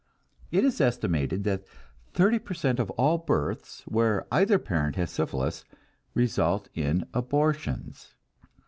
It 0.49 0.63
is 0.65 0.81
estimated 0.81 1.43
that 1.43 1.63
thirty 2.11 2.39
per 2.39 2.55
cent 2.55 2.79
of 2.79 2.89
all 2.97 3.19
the 3.19 3.23
births, 3.25 3.83
where 3.85 4.25
either 4.31 4.57
parent 4.57 4.95
has 4.95 5.11
syphilis, 5.11 5.63
result 6.15 6.69
in 6.73 7.05
abortions. 7.13 8.15